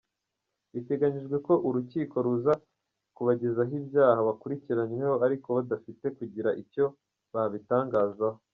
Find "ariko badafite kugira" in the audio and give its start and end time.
5.25-6.49